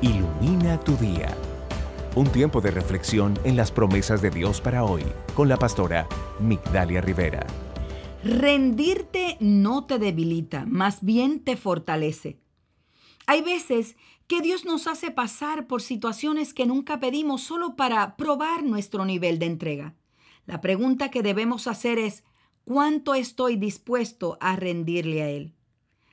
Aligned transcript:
Ilumina 0.00 0.78
tu 0.78 0.96
día. 0.96 1.36
Un 2.14 2.28
tiempo 2.28 2.60
de 2.60 2.70
reflexión 2.70 3.36
en 3.42 3.56
las 3.56 3.72
promesas 3.72 4.22
de 4.22 4.30
Dios 4.30 4.60
para 4.60 4.84
hoy 4.84 5.02
con 5.34 5.48
la 5.48 5.56
pastora 5.56 6.06
Migdalia 6.38 7.00
Rivera. 7.00 7.44
Rendirte 8.22 9.36
no 9.40 9.86
te 9.86 9.98
debilita, 9.98 10.66
más 10.66 11.04
bien 11.04 11.40
te 11.40 11.56
fortalece. 11.56 12.38
Hay 13.26 13.42
veces 13.42 13.96
que 14.28 14.40
Dios 14.40 14.64
nos 14.64 14.86
hace 14.86 15.10
pasar 15.10 15.66
por 15.66 15.82
situaciones 15.82 16.54
que 16.54 16.64
nunca 16.64 17.00
pedimos 17.00 17.42
solo 17.42 17.74
para 17.74 18.14
probar 18.16 18.62
nuestro 18.62 19.04
nivel 19.04 19.40
de 19.40 19.46
entrega. 19.46 19.96
La 20.46 20.60
pregunta 20.60 21.10
que 21.10 21.24
debemos 21.24 21.66
hacer 21.66 21.98
es, 21.98 22.22
¿cuánto 22.62 23.16
estoy 23.16 23.56
dispuesto 23.56 24.38
a 24.40 24.54
rendirle 24.54 25.22
a 25.22 25.28
Él? 25.28 25.54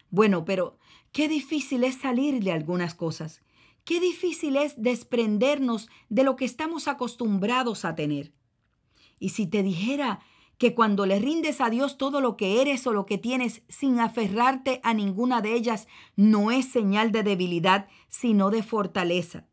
Bueno, 0.10 0.44
pero 0.44 0.80
qué 1.12 1.28
difícil 1.28 1.84
es 1.84 2.00
salir 2.00 2.44
de 2.44 2.52
algunas 2.52 2.96
cosas. 2.96 3.44
Qué 3.86 4.00
difícil 4.00 4.56
es 4.58 4.82
desprendernos 4.82 5.90
de 6.10 6.24
lo 6.24 6.36
que 6.36 6.46
estamos 6.46 6.88
acostumbrados 6.88 7.86
a 7.86 7.94
tener. 7.94 8.34
Y 9.20 9.30
si 9.30 9.46
te 9.46 9.62
dijera 9.62 10.22
que 10.58 10.74
cuando 10.74 11.06
le 11.06 11.20
rindes 11.20 11.62
a 11.62 11.70
Dios 11.70 12.00
todo 12.00 12.20
lo 12.20 12.36
que 12.36 12.62
eres 12.62 12.88
o 12.88 12.94
lo 12.94 13.06
que 13.06 13.20
tienes 13.20 13.62
sin 13.70 14.00
aferrarte 14.00 14.80
a 14.84 14.96
ninguna 14.96 15.42
de 15.42 15.54
ellas, 15.54 15.88
no 16.16 16.50
es 16.50 16.66
señal 16.66 17.12
de 17.12 17.22
debilidad, 17.22 17.88
sino 18.08 18.50
de 18.50 18.64
fortaleza. 18.64 19.46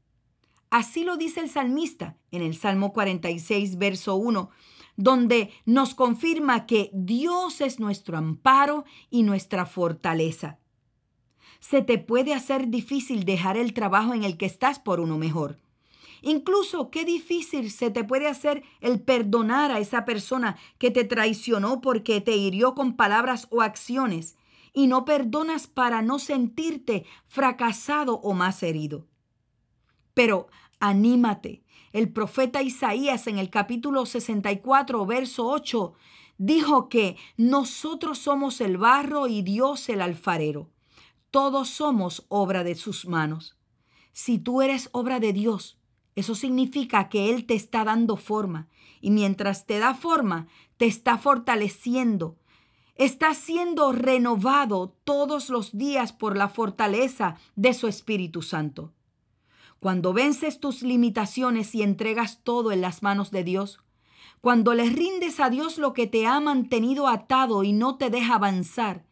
Así 0.71 1.05
lo 1.05 1.19
dice 1.19 1.41
el 1.41 1.51
salmista 1.51 2.17
en 2.31 2.41
el 2.41 2.57
Salmo 2.57 2.95
46, 2.95 3.77
verso 3.77 4.17
1, 4.17 4.49
donde 4.97 5.51
nos 5.67 5.95
confirma 5.95 6.65
que 6.65 6.89
Dios 6.95 7.61
es 7.61 7.81
nuestro 7.81 8.17
amparo 8.17 8.87
y 9.11 9.25
nuestra 9.25 9.67
fortaleza 9.67 10.59
se 11.63 11.81
te 11.81 11.97
puede 11.97 12.35
hacer 12.35 12.69
difícil 12.69 13.25
dejar 13.25 13.57
el 13.57 13.73
trabajo 13.73 14.15
en 14.15 14.25
el 14.25 14.37
que 14.37 14.47
estás 14.47 14.81
por 14.81 14.99
uno 14.99 15.17
mejor. 15.17 15.61
Incluso 16.21 16.91
qué 16.91 17.05
difícil 17.05 17.71
se 17.71 17.91
te 17.91 18.03
puede 18.03 18.27
hacer 18.27 18.65
el 18.81 19.01
perdonar 19.01 19.71
a 19.71 19.79
esa 19.79 20.05
persona 20.05 20.57
que 20.79 20.91
te 20.91 21.05
traicionó 21.05 21.81
porque 21.81 22.21
te 22.21 22.37
hirió 22.37 22.75
con 22.75 22.97
palabras 22.97 23.47
o 23.51 23.63
acciones 23.63 24.37
y 24.73 24.89
no 24.89 25.05
perdonas 25.05 25.69
para 25.69 26.03
no 26.03 26.19
sentirte 26.19 27.07
fracasado 27.29 28.17
o 28.17 28.35
más 28.35 28.63
herido. 28.65 29.07
Pero 30.15 30.49
anímate. 30.81 31.63
El 31.93 32.13
profeta 32.13 32.63
Isaías 32.63 33.29
en 33.29 33.39
el 33.39 33.51
capítulo 33.51 34.05
64, 34.05 35.07
verso 35.07 35.47
8, 35.47 35.95
dijo 36.39 36.89
que 36.89 37.17
nosotros 37.37 38.19
somos 38.19 38.61
el 38.61 38.79
barro 38.79 39.29
y 39.29 39.43
Dios 39.43 39.89
el 39.91 40.01
alfarero. 40.01 40.73
Todos 41.33 41.71
somos 41.71 42.27
obra 42.29 42.63
de 42.63 42.75
sus 42.75 43.07
manos. 43.07 43.57
Si 44.13 44.39
tú 44.39 44.61
eres 44.61 44.91
obra 44.93 45.19
de 45.19 45.33
Dios, 45.33 45.79
eso 46.15 46.35
significa 46.35 47.09
que 47.09 47.31
Él 47.31 47.47
te 47.47 47.55
está 47.55 47.85
dando 47.85 48.19
forma 48.19 48.69
y 49.01 49.11
mientras 49.11 49.65
te 49.65 49.79
da 49.79 49.95
forma, 49.95 50.47
te 50.77 50.85
está 50.85 51.17
fortaleciendo. 51.17 52.37
Está 52.97 53.33
siendo 53.33 53.93
renovado 53.93 54.95
todos 55.05 55.49
los 55.49 55.73
días 55.73 56.13
por 56.13 56.37
la 56.37 56.51
fortaleza 56.51 57.37
de 57.57 57.73
su 57.73 57.89
Espíritu 57.89 58.43
Santo. 58.43 58.93
Cuando 59.81 60.13
vences 60.13 60.61
tus 60.61 60.83
limitaciones 60.83 61.75
y 61.75 61.83
entregas 61.83 62.41
todo 62.45 62.73
en 62.73 62.83
las 62.83 63.03
manos 63.03 63.31
de 63.31 63.43
Dios, 63.43 63.81
cuando 64.43 64.75
le 64.75 64.85
rindes 64.91 65.41
a 65.41 65.49
Dios 65.49 65.79
lo 65.79 65.95
que 65.95 66.07
te 66.07 66.27
ha 66.27 66.39
mantenido 66.41 67.09
atado 67.09 67.65
y 67.65 67.73
no 67.73 67.97
te 67.97 68.11
deja 68.11 68.35
avanzar, 68.35 69.07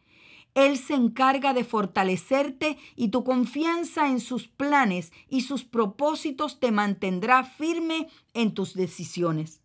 él 0.53 0.77
se 0.77 0.95
encarga 0.95 1.53
de 1.53 1.63
fortalecerte 1.63 2.77
y 2.95 3.09
tu 3.09 3.23
confianza 3.23 4.09
en 4.09 4.19
sus 4.19 4.47
planes 4.47 5.11
y 5.29 5.41
sus 5.41 5.63
propósitos 5.63 6.59
te 6.59 6.71
mantendrá 6.71 7.43
firme 7.43 8.07
en 8.33 8.53
tus 8.53 8.73
decisiones. 8.73 9.61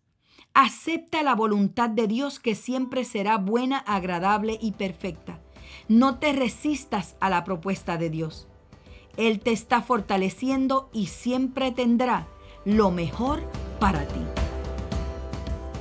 Acepta 0.53 1.23
la 1.23 1.35
voluntad 1.35 1.89
de 1.89 2.07
Dios 2.07 2.39
que 2.39 2.55
siempre 2.55 3.03
será 3.03 3.37
buena, 3.37 3.77
agradable 3.77 4.57
y 4.61 4.71
perfecta. 4.71 5.41
No 5.87 6.19
te 6.19 6.33
resistas 6.33 7.15
a 7.19 7.29
la 7.29 7.43
propuesta 7.43 7.97
de 7.97 8.09
Dios. 8.09 8.47
Él 9.17 9.39
te 9.39 9.51
está 9.51 9.81
fortaleciendo 9.81 10.89
y 10.93 11.07
siempre 11.07 11.71
tendrá 11.71 12.27
lo 12.65 12.91
mejor 12.91 13.43
para 13.79 14.07
ti. 14.07 14.46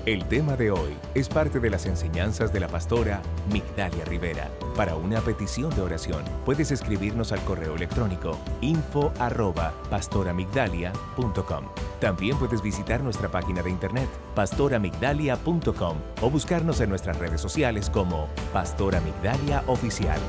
El 0.06 0.25
tema 0.27 0.55
de 0.55 0.71
hoy 0.71 0.93
es 1.17 1.28
parte 1.28 1.59
de 1.59 1.69
las 1.69 1.84
enseñanzas 1.84 2.53
de 2.53 2.61
la 2.61 2.69
pastora 2.69 3.21
Migdalia 3.53 4.05
Rivera. 4.05 4.49
Para 4.77 4.94
una 4.94 5.21
petición 5.21 5.75
de 5.75 5.83
oración, 5.83 6.22
puedes 6.44 6.71
escribirnos 6.71 7.33
al 7.33 7.41
correo 7.41 7.75
electrónico 7.75 8.39
info 8.61 9.12
arroba 9.19 9.75
pastoramigdalia.com. 9.91 11.65
También 12.00 12.39
puedes 12.39 12.62
visitar 12.62 13.03
nuestra 13.03 13.28
página 13.28 13.65
de 13.65 13.71
internet 13.71 14.09
pastoramigdalia.com 14.37 15.97
o 16.23 16.31
buscarnos 16.31 16.81
en 16.81 16.88
nuestras 16.88 17.19
redes 17.19 17.41
sociales 17.41 17.91
como 17.91 18.28
Pastora 18.53 19.00
Migdalia 19.00 19.65
Oficial. 19.67 20.21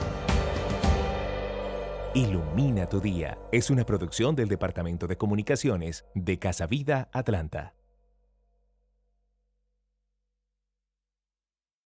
Ilumina 2.16 2.90
tu 2.90 3.00
día 3.00 3.38
es 3.52 3.70
una 3.70 3.86
producción 3.86 4.36
del 4.36 4.48
Departamento 4.48 5.06
de 5.06 5.18
Comunicaciones 5.18 6.06
de 6.16 6.40
Casa 6.40 6.66
Vida 6.66 7.10
Atlanta. 7.14 7.77